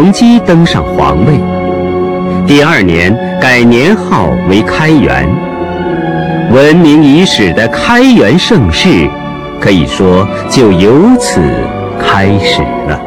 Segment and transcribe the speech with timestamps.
[0.00, 1.34] 隆基登上皇位。
[2.46, 5.28] 第二年改年号为开元。
[6.50, 9.06] 闻名已史的开元盛世，
[9.60, 11.42] 可以说就由此
[12.00, 12.98] 开始了。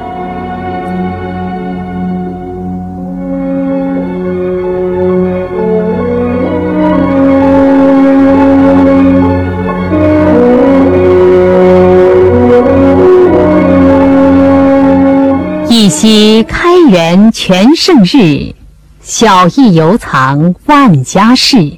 [15.69, 16.43] 一夕
[16.83, 18.55] 开元全盛日，
[19.01, 21.77] 小邑犹藏万家事。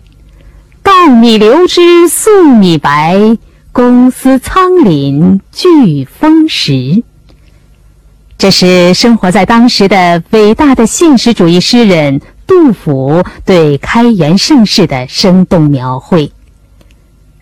[0.82, 3.38] 稻米流脂粟米白，
[3.72, 7.04] 公私仓廪俱丰实。
[8.40, 16.32] 这是生活在当时的伟大的现实主义诗人杜甫对开元盛世的生动描绘。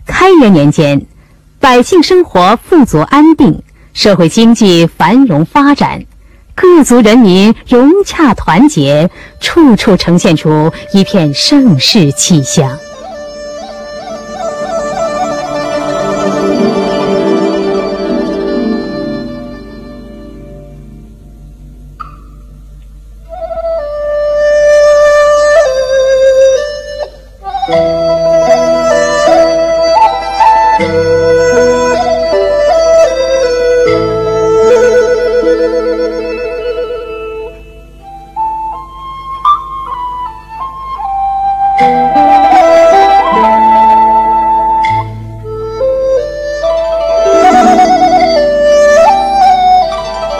[0.04, 1.06] 开元年间，
[1.60, 3.62] 百姓生活富足安定，
[3.94, 6.04] 社会经济繁荣发展。
[6.54, 9.10] 各族人民融洽团结，
[9.40, 12.78] 处处呈现出一片盛世气象。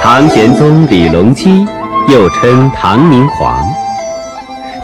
[0.00, 1.66] 唐玄宗李隆基，
[2.08, 3.66] 又称唐明皇。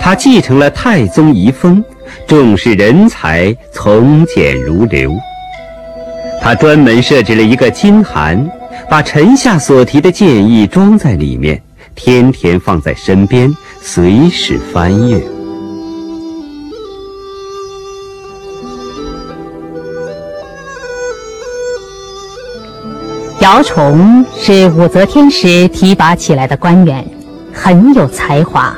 [0.00, 1.84] 他继承了太宗遗风，
[2.26, 5.12] 重视人才，从简如流。
[6.42, 8.50] 他专门设置了一个金函，
[8.88, 11.62] 把臣下所提的建议装在里面，
[11.94, 15.20] 天天放在身边，随时翻阅。
[23.52, 27.04] 姚崇是武则天时提拔起来的官员，
[27.52, 28.72] 很有才华。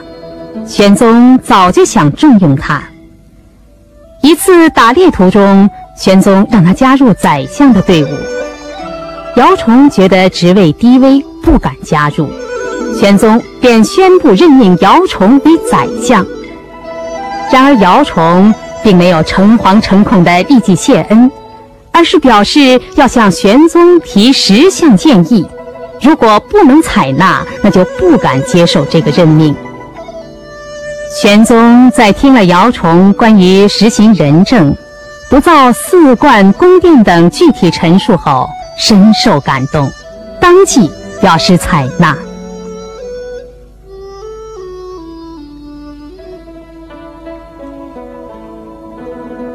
[0.66, 2.82] 玄宗早就想重用他。
[4.22, 8.08] 一次打猎途中，玄宗让他加入宰相的队伍。
[9.36, 12.30] 姚崇觉得职位低微，不敢加入。
[12.98, 16.24] 玄宗便宣布任命姚崇为宰相。
[17.52, 21.30] 然而姚崇并没有诚惶诚恐的立即谢恩。
[21.92, 25.46] 而是表示要向玄宗提十项建议，
[26.00, 29.54] 如果不能采纳，那就不敢接受这个任命。
[31.20, 34.74] 玄宗在听了姚崇关于实行仁政、
[35.28, 38.48] 不造寺观宫殿等具体陈述后，
[38.78, 39.90] 深受感动，
[40.40, 42.16] 当即表示采纳。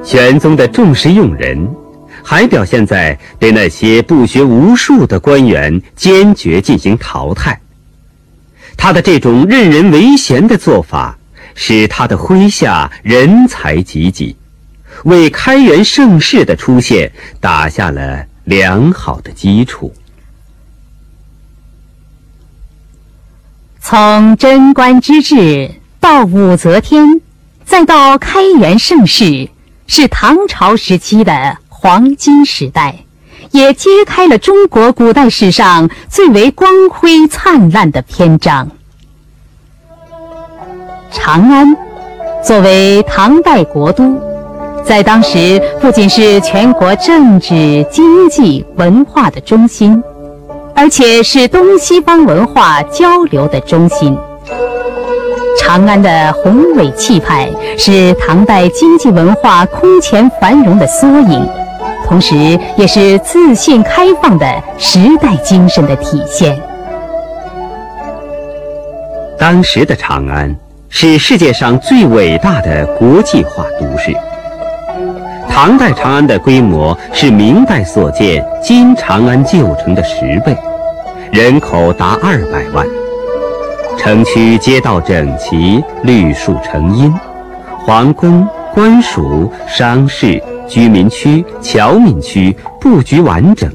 [0.04, 1.68] 玄宗的重视用人。
[2.30, 7.58] 还表现在对那些不学无术的官员坚决进行淘汰。
[8.76, 11.18] 他的这种任人唯贤的做法，
[11.56, 14.36] 使他的麾下人才济济，
[15.06, 17.10] 为开元盛世的出现
[17.40, 19.96] 打下了良好的基础。
[23.80, 25.72] 从贞观之治
[26.02, 27.22] 到武则天，
[27.64, 29.50] 再到开元盛世，
[29.88, 31.60] 是唐朝时期的。
[31.80, 32.96] 黄金时代，
[33.52, 38.68] 也揭开了中国古代史上最为光辉灿烂的篇章。
[41.12, 41.78] 长安
[42.44, 44.20] 作为唐代国都，
[44.84, 50.02] 在当时不仅是全国政治、经济、文化的中心，
[50.74, 54.18] 而且是东西方文化交流的中心。
[55.60, 57.48] 长安的宏伟气派，
[57.78, 61.48] 是唐代经济文化空前繁荣的缩影。
[62.08, 64.46] 同时，也是自信开放的
[64.78, 66.58] 时代精神的体现。
[69.38, 70.56] 当时的长安
[70.88, 74.16] 是世界上最伟大的国际化都市。
[75.50, 80.56] 唐代长安的规模是明代所建今长安旧城的十倍，
[81.34, 82.88] 人口达二百万，
[83.98, 87.14] 城区街道整齐，绿树成荫，
[87.86, 90.42] 皇宫、官署、商市。
[90.68, 93.70] 居民区、侨民区布局完整，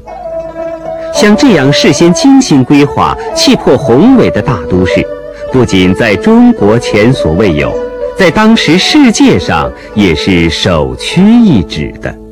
[1.13, 5.05] 像这样事先精心规划、气魄宏伟的大都市，
[5.51, 7.73] 不仅在中国前所未有，
[8.17, 12.22] 在当时世界上也是首屈一指的。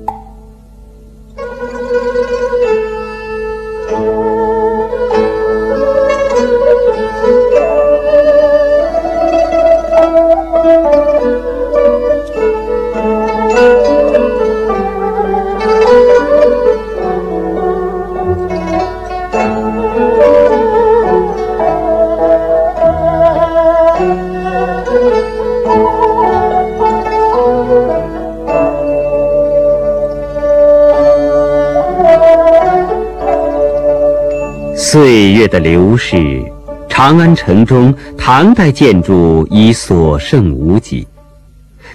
[35.42, 36.40] 月的流逝，
[36.88, 41.08] 长安城中唐代建筑已所剩无几，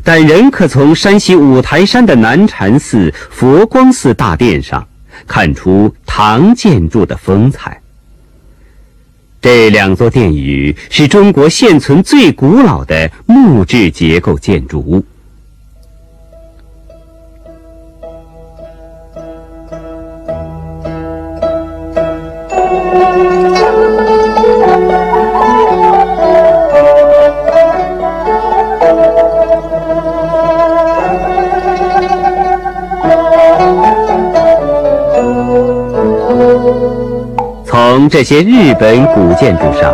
[0.02, 4.84] 但仍可从山西五台山的南禅寺、佛光寺大殿上
[5.28, 7.80] 看出唐建筑的风采。
[9.40, 15.04] 这两座殿宇是中国现存最古老的木质结构建筑物。
[38.08, 39.92] 这些日本古建筑上，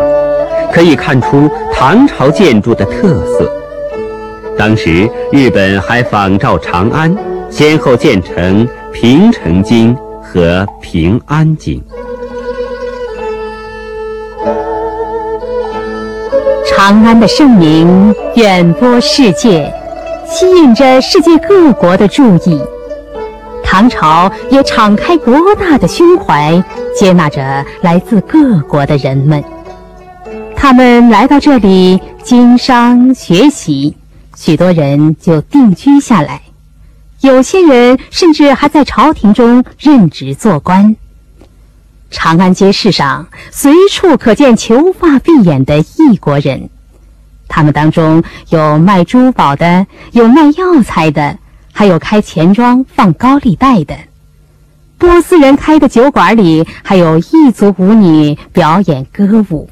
[0.73, 3.51] 可以看出唐朝建筑的特色。
[4.57, 7.15] 当时日本还仿照长安，
[7.51, 11.83] 先后建成平城京和平安京。
[16.67, 19.73] 长安的盛名远播世界，
[20.27, 22.61] 吸引着世界各国的注意。
[23.65, 26.63] 唐朝也敞开博大的胸怀，
[26.95, 29.43] 接纳着来自各国的人们。
[30.57, 33.97] 他们来到这里经商学习，
[34.37, 36.43] 许多人就定居下来，
[37.21, 40.95] 有些人甚至还在朝廷中任职做官。
[42.11, 46.69] 长安街市上随处可见求发碧眼的异国人，
[47.49, 51.39] 他们当中有卖珠宝的，有卖药材的。
[51.75, 53.97] 还有开钱庄放高利贷的，
[55.03, 59.69] 波斯人开的酒馆里还有异族舞女表演歌舞。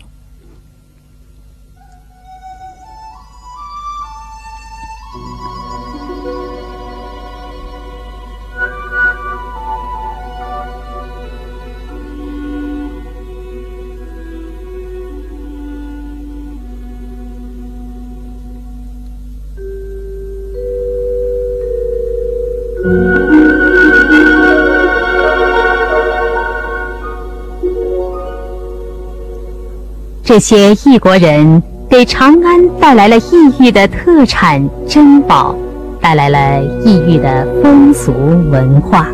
[30.31, 35.57] 这些异国人给长安带来了异域的特产珍宝，
[36.01, 38.13] 带来了异域的风俗
[38.49, 39.09] 文化。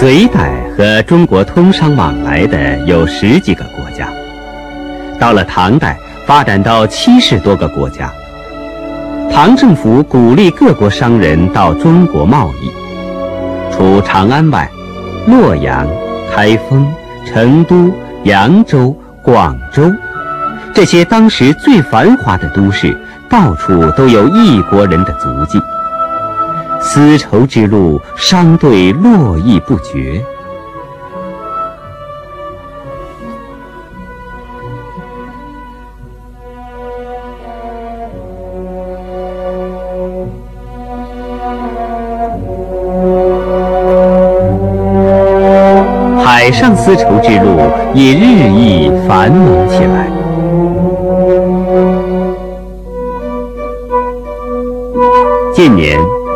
[0.00, 4.08] 隋代和中国通商往来的有十几个国家，
[5.18, 8.10] 到了唐代发展到七十多个国家。
[9.30, 14.70] 唐政府鼓励各国商人到中国贸易，除长安外，
[15.26, 15.86] 洛阳、
[16.34, 16.90] 开封、
[17.26, 17.92] 成都、
[18.24, 19.82] 扬州、广州
[20.72, 22.96] 这些当时最繁华的都市，
[23.28, 25.60] 到处都有异国人的足迹。
[26.82, 30.24] 丝绸之路，商队络绎不绝。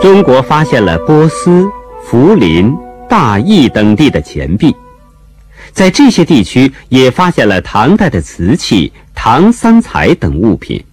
[0.04, 1.66] 中国发现了波斯、
[2.04, 2.76] 福林、
[3.08, 4.76] 大邑等地的钱币，
[5.72, 10.84] 在这些地区也发现了唐代的瓷器、唐三彩等物品。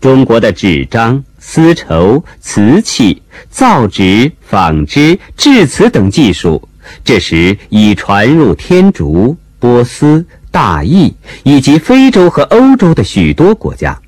[0.00, 3.20] 中国的纸张、丝绸、瓷器、
[3.50, 6.66] 造纸、纺织、制瓷等技术，
[7.04, 14.00] 这时已传入天竺、波斯、大邑以及非洲和欧洲的许多国家。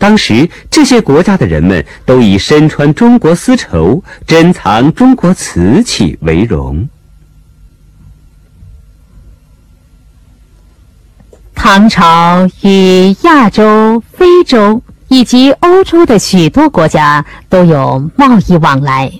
[0.00, 6.88] 当时这些国家的人们都以身穿中国丝绸、珍藏中国瓷器为荣。
[11.54, 19.12] 唐朝与亚洲、非洲以及欧洲的许多国家都有贸易往来。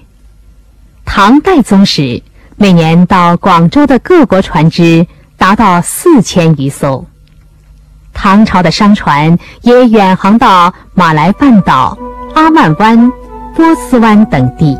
[1.04, 2.22] 唐代宗时，
[2.56, 5.06] 每年到广州的各国船只
[5.36, 7.04] 达到四千余艘。
[8.22, 11.96] 唐朝的商船也远航到马来半岛
[12.34, 13.10] 阿曼湾
[13.56, 14.76] 波斯湾等地。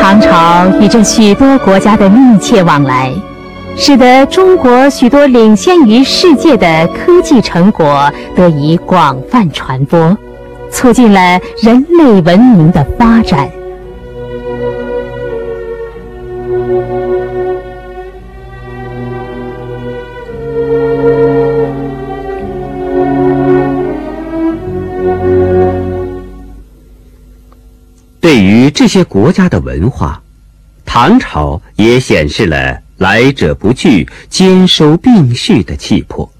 [0.00, 3.12] 唐朝与这许多国家的密切往来
[3.76, 10.16] 使得中国许多领先于世界的科技成果得以广泛传播
[10.70, 13.57] 促进了人类文明的发展。
[28.78, 30.22] 这些国家的文化，
[30.84, 36.30] 唐朝也显示了来者不拒、兼收并蓄的气魄。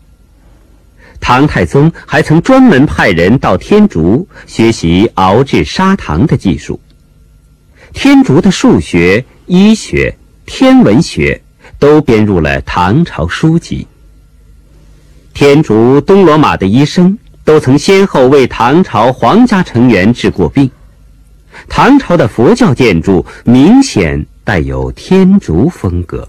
[1.19, 6.79] 唐太宗还曾专门派人到天竺学习熬制砂糖的技术。
[7.93, 10.17] 天竺的数学、医学、
[10.47, 11.43] 天文学
[11.81, 13.85] 都编入了唐朝书籍。
[15.35, 20.71] 天竺东罗马的医生都曾先后为唐朝皇家成员治过病。
[21.69, 26.29] 唐朝的佛教建筑明显带有天竺风格。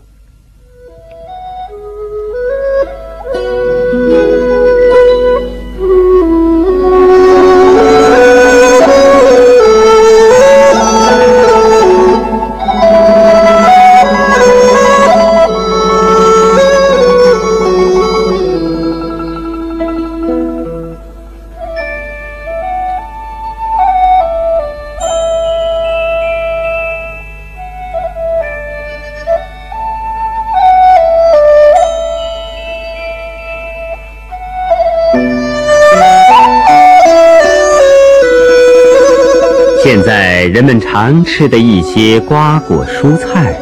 [41.02, 43.58] 常吃的一些瓜果蔬菜，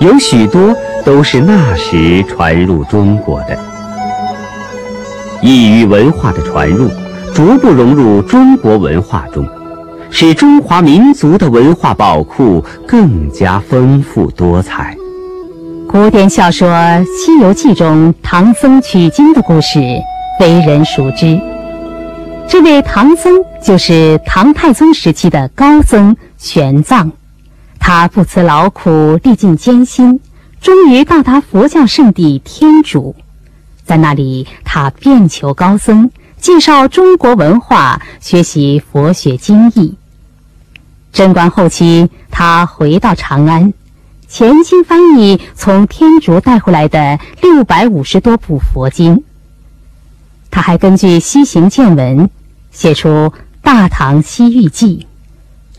[0.00, 0.74] 有许多
[1.04, 3.56] 都是那时传入中国的。
[5.40, 6.88] 异域文化的传入，
[7.32, 9.46] 逐步融入中国文化中，
[10.10, 14.96] 使中华民族的文化宝库更加丰富多彩。
[15.88, 16.68] 古典小说
[17.04, 19.78] 《西游记》中唐僧取经的故事，
[20.40, 21.38] 为人熟知。
[22.48, 27.10] 这位唐僧就是唐太宗时期的高僧玄奘，
[27.78, 30.18] 他不辞劳苦，历尽艰辛，
[30.58, 33.14] 终于到达佛教圣地天竺。
[33.84, 39.98] 在那里，他遍求高僧，介绍中国文化，学习佛学经义。
[41.12, 43.74] 贞观后期，他回到长安，
[44.26, 49.22] 潜心翻译从天竺带回来的六百五十多部佛经。
[50.50, 52.30] 他还根据西行见闻。
[52.78, 53.08] 写出
[53.60, 55.04] 《大唐西域记》，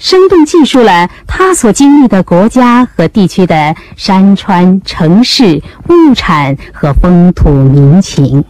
[0.05, 8.43] 生动记述了他所经历的国家和地区的山川、城市、物产和风土民情。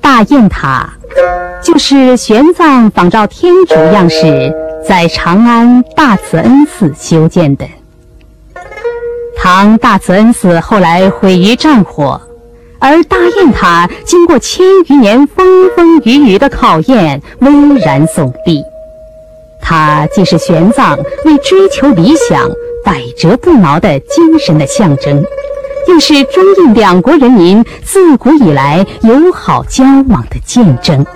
[0.00, 0.88] 大雁塔
[1.60, 4.54] 就是玄奘仿照天竺样式，
[4.86, 7.66] 在长安大慈恩寺修建的。
[9.48, 12.20] 唐大慈恩寺后来毁于战火，
[12.80, 18.60] 而大雁塔经过千余年风风雨雨的考验，巍然耸立。
[19.62, 22.50] 它既是玄奘为追求理想
[22.84, 25.24] 百折不挠的精神的象征，
[25.86, 31.06] 又是中印两国人民自古以来友好交往的见证。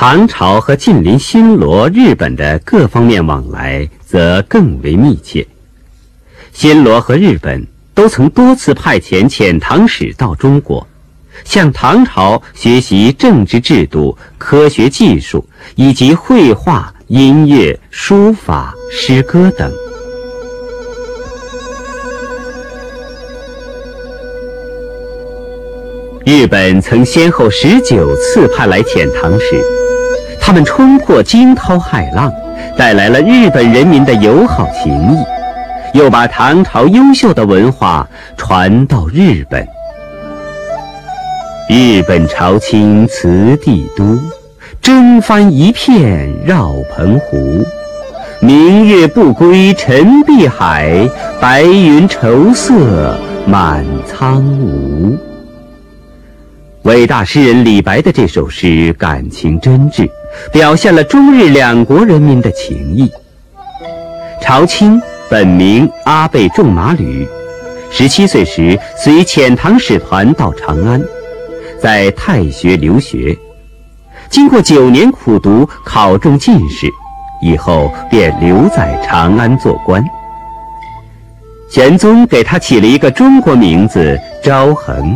[0.00, 5.44] 唐朝和近邻新罗、日本的各方面往来则更为密切。
[6.52, 10.86] 新罗和日本都曾多次派遣遣唐使到中国，
[11.42, 19.68] 向唐朝学习政治制度、科学技术以及绘画、音乐、书法、诗歌等。
[26.28, 29.58] 日本曾先后十九次派来遣唐使。
[30.38, 32.30] 他们冲破惊涛骇浪，
[32.76, 38.06] 带来了日本人民的友好情谊，又把唐朝优秀的文化
[38.36, 39.66] 传到日本。
[41.66, 44.18] 日本朝清辞帝都，
[44.82, 47.64] 征帆一片绕澎湖。
[48.40, 51.08] 明月不归沉碧海，
[51.40, 55.16] 白云愁色满苍梧。
[56.88, 60.08] 伟大诗人李白的这首诗感情真挚，
[60.50, 63.12] 表现了中日两国人民的情谊。
[64.40, 67.28] 朝清本名阿倍仲麻吕，
[67.90, 70.98] 十七岁时随遣唐使团到长安，
[71.78, 73.36] 在太学留学，
[74.30, 76.86] 经过九年苦读，考中进士，
[77.42, 80.02] 以后便留在长安做官。
[81.70, 85.14] 玄宗给他起了一个中国名字昭衡。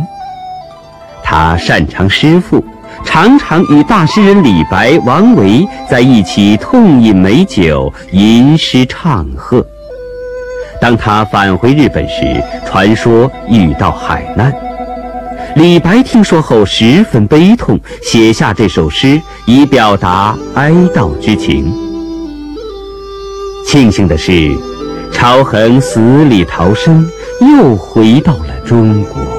[1.35, 2.63] 他擅长诗赋，
[3.03, 9.65] 常常与大诗人李白、王维在一起痛饮美酒，吟诗唱和。
[10.79, 14.53] 当他返回日本时，传说遇到海难。
[15.55, 21.73] 李白听说后十分悲痛，写下这首诗以表达哀悼之情。
[23.65, 24.55] 庆幸的是，
[25.11, 27.03] 朝衡死里逃生，
[27.41, 29.32] 又回到了中国。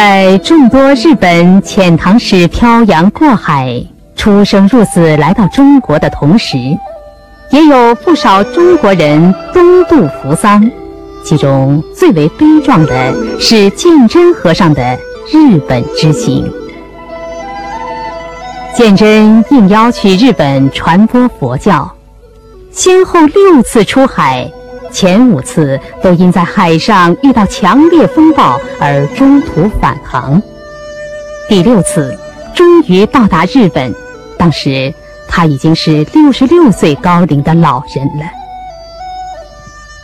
[0.00, 3.84] 在众多日本遣唐使漂洋过海、
[4.14, 6.56] 出生入死来到中国的同时，
[7.50, 10.70] 也有不少中国人东渡扶桑。
[11.24, 14.96] 其中最为悲壮的是鉴真和尚的
[15.32, 16.48] 日本之行。
[18.76, 21.90] 鉴真应邀去日本传播佛教，
[22.70, 24.48] 先后六次出海。
[25.00, 30.42] 前五次都因在海上遇到强烈风暴而中途返航，
[31.48, 32.18] 第六次
[32.52, 33.94] 终于到达日本，
[34.36, 34.92] 当时
[35.28, 38.24] 他已经是六十六岁高龄的老人了。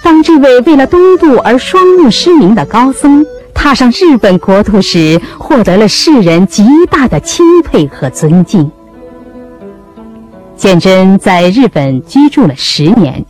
[0.05, 8.71] 当这位为了东渡而双目失明的高僧踏上日本国土时，获得了世人极大的钦佩和尊敬。
[10.57, 13.25] 鉴真在日本居住了十年。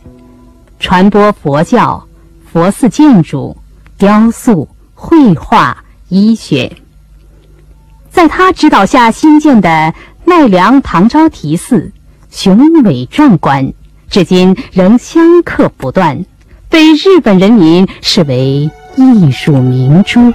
[0.85, 2.05] 传播佛教、
[2.53, 3.57] 佛寺建筑、
[3.97, 6.77] 雕塑、绘画、医学，
[8.11, 9.95] 在他指导下新建的
[10.25, 11.91] 奈良唐招提寺，
[12.29, 13.73] 雄伟壮观，
[14.11, 16.23] 至今仍香客不断，
[16.69, 20.31] 被日本人民视为艺术明珠。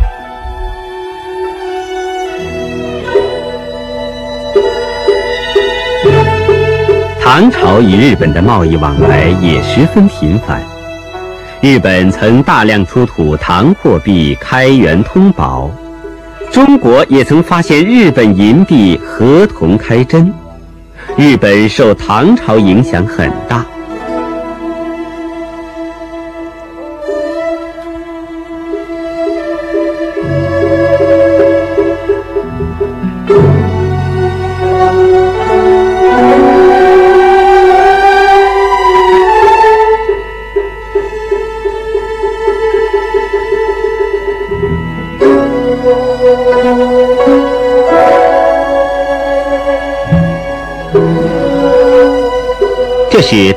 [7.33, 10.61] 唐朝与日本的贸易往来也十分频繁，
[11.61, 15.71] 日本曾大量出土唐货币开元通宝，
[16.51, 20.35] 中国也曾发现日本银币合同开针，
[21.17, 23.65] 日本受唐朝影响很大。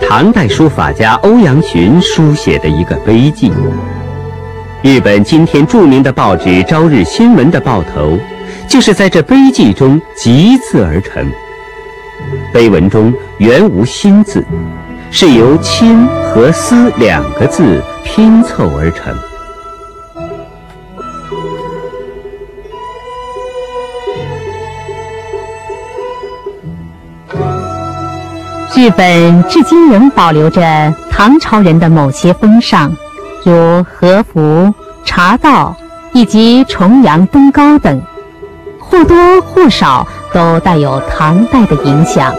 [0.07, 3.51] 唐代书法家欧阳询书写的一个碑记。
[4.81, 8.17] 日本今天著名的报纸《朝日新闻》的报头，
[8.67, 11.25] 就是在这碑记中集字而成。
[12.53, 14.45] 碑文中原无“新”字，
[15.09, 19.15] 是由“亲”和“思”两个字拼凑而成。
[28.83, 32.93] 日本至今仍保留着唐朝人的某些风尚，
[33.45, 34.73] 如和服、
[35.05, 35.73] 茶道
[36.11, 38.01] 以及重阳登高等，
[38.77, 42.35] 或多或少都带有唐代的影响。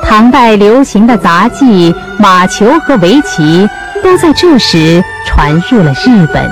[0.00, 3.68] 唐代流行的杂技、马球和围棋，
[4.04, 6.48] 都在这时传入了日本。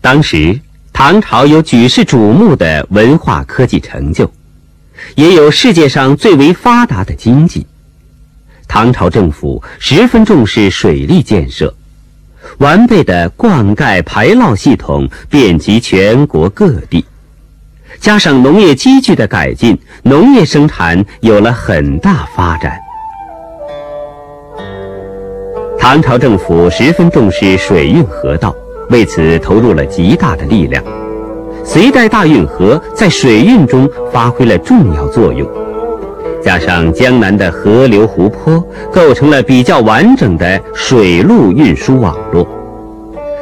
[0.00, 0.58] 当时，
[0.92, 4.28] 唐朝有举世瞩目的文化科技成就。
[5.14, 7.66] 也有世界上最为发达的经济。
[8.68, 11.74] 唐朝政府十分重视水利建设，
[12.58, 17.04] 完备的灌溉排涝系统遍及全国各地，
[18.00, 22.78] 加上农业机具的改进，农业生产有了很大发展。
[25.78, 28.54] 唐朝政府十分重视水运河道，
[28.88, 30.82] 为此投入了极大的力量。
[31.64, 35.48] 隋代大运河在水运中发挥了重要作用，
[36.42, 42.46] 加上江南的河流湖泊，构成了比较完整的水陆运输网络。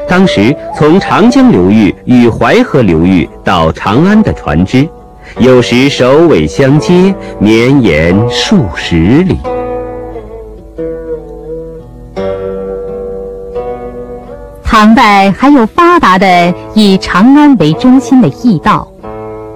[0.06, 4.86] 当时从长江流域与淮河流域到长安的船只，
[5.38, 9.38] 有时首尾相接，绵延数十里。
[14.70, 18.86] 唐代还有发达的以长安为中心的驿道，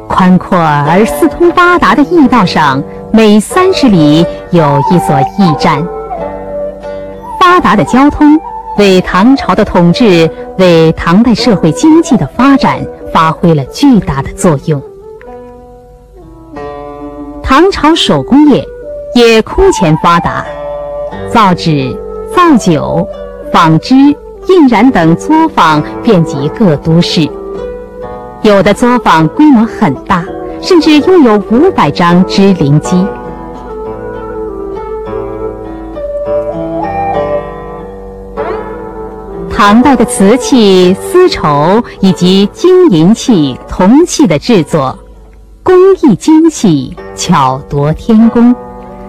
[0.09, 5.81] 宽阔而四通八达的驿道上，每三十里有一所驿站。
[7.39, 8.37] 发达的交通
[8.77, 14.83] 为唐朝的统治，为唐代社会经济的发展发挥了巨大的作用。
[17.41, 18.67] 唐朝手工业
[19.15, 20.45] 也空前发达，
[21.33, 21.97] 造纸、
[22.35, 23.07] 造酒、
[23.53, 23.95] 纺织。
[24.55, 27.29] 印染等作坊遍及各都市，
[28.43, 30.25] 有的作坊规模很大，
[30.63, 33.05] 甚至拥有五百张织林机。
[39.51, 44.97] 唐代的瓷器、丝绸以及金银器、铜器的制作，
[45.65, 48.55] 工艺精细，巧夺天工，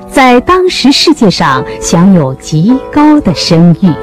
[0.10, 3.94] 在当时世界上享有极高的声誉。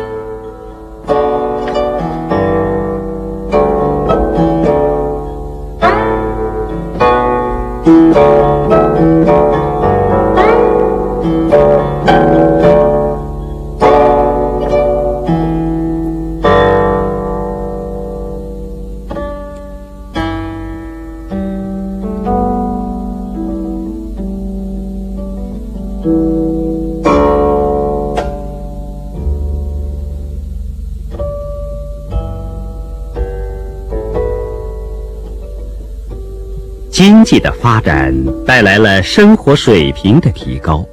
[37.23, 38.13] 经济的发展
[38.45, 40.85] 带来了生活水平的提高。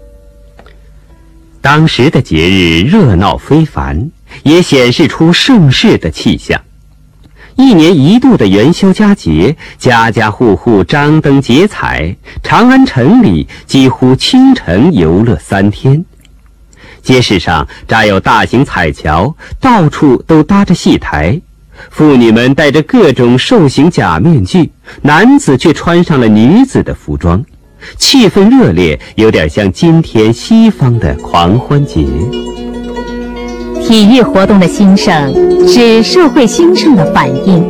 [1.59, 4.11] 当时的节日热闹非凡，
[4.43, 6.61] 也显示出盛世的气象。
[7.55, 16.05] 一年一度的元宵佳节，家家户户张灯结彩，长安城里几乎清晨游乐三天。
[17.01, 21.41] 街市上扎有大型彩桥，到处都搭着戏台。
[21.89, 24.71] 妇女们戴着各种兽形假面具，
[25.01, 27.43] 男子却穿上了女子的服装，
[27.97, 32.05] 气氛热烈，有点像今天西方的狂欢节。
[33.81, 35.33] 体育活动的兴盛
[35.67, 37.65] 是社会兴盛的反应。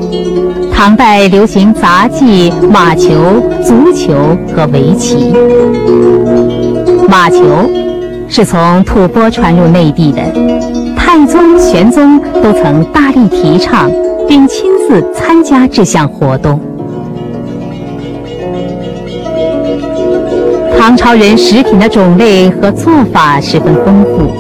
[0.72, 5.34] 唐代流行杂技、马球、足球和围棋。
[7.10, 7.70] 马球
[8.28, 10.79] 是从吐蕃传入内地的。
[11.12, 13.90] 太宗、玄宗都曾大力提倡，
[14.28, 16.60] 并亲自参加这项活动。
[20.78, 24.32] 唐朝人食品的种类和做法十分丰富，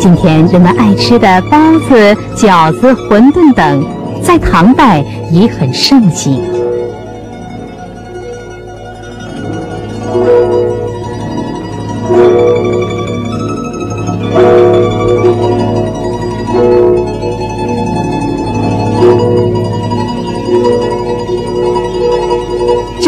[0.00, 1.56] 今天人们爱吃的包
[1.88, 3.84] 子、饺子、馄饨等，
[4.20, 6.42] 在唐代已很盛行。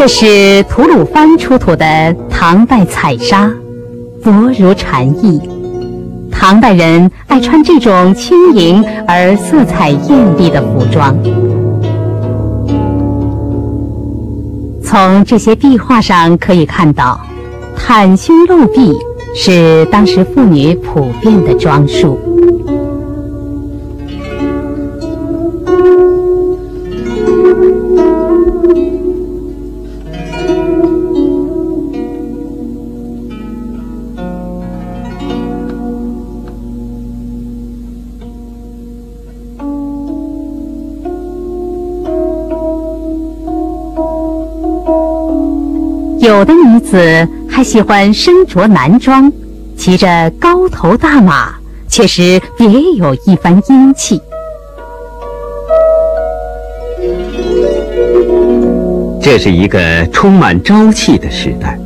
[0.02, 3.48] 这是吐鲁番出土的唐代彩纱，
[4.20, 5.40] 薄如蝉翼。
[6.28, 11.16] 唐代人爱穿这种轻盈而色彩艳丽的服装。
[14.82, 17.20] 从这些壁画上可以看到，
[17.78, 18.92] 袒胸露臂
[19.36, 22.18] 是当时妇女普遍的装束。
[47.62, 49.32] 喜欢身着男装，
[49.76, 51.54] 骑着高头大马，
[51.88, 54.20] 确实别有一番英气。
[59.20, 61.78] 这是一个充满朝气的时代，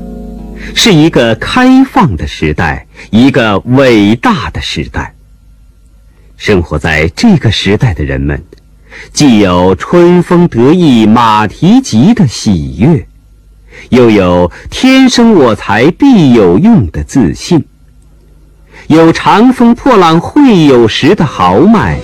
[0.75, 5.15] 是一个开放的时代，一个伟大的时代。
[6.37, 8.43] 生活在这个时代的人们，
[9.13, 13.07] 既有春风得意马蹄疾的喜悦。
[13.91, 17.65] 又有天生我材必有用的自信，
[18.89, 21.99] 有长风破浪会有时的豪迈，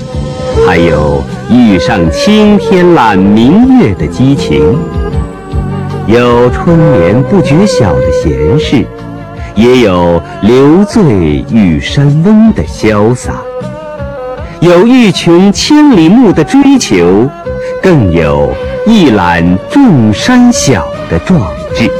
[0.66, 4.78] 还有遇上青天揽明月的激情，
[6.06, 8.84] 有春眠不觉晓的闲适，
[9.54, 13.34] 也有留醉玉山翁的潇洒，
[14.60, 17.28] 有欲穷千里目的追求，
[17.82, 18.52] 更有
[18.86, 21.40] 一览众山小的壮。
[21.74, 21.90] 志，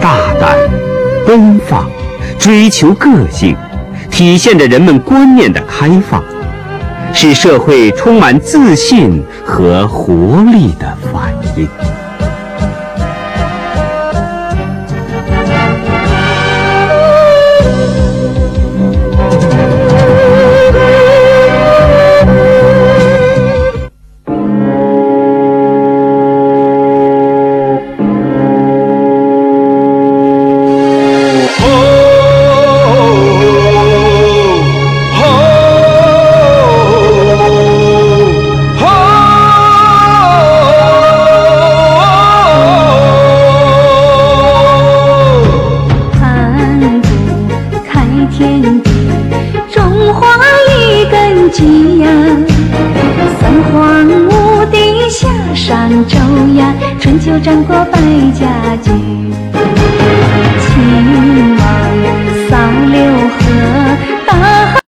[0.00, 0.56] 大胆、
[1.26, 1.90] 奔放、
[2.38, 3.56] 追求个性、
[4.10, 6.22] 体现着人们观念的开放，
[7.12, 11.68] 是社会充满自信和活力的反应。